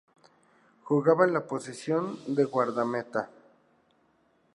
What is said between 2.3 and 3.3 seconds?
guardameta.